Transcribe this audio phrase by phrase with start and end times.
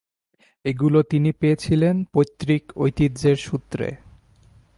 [0.65, 3.87] এগুলো তিনি পেয়েছিলেন পৈতৃক ঐতিহ্যের সূত্রে।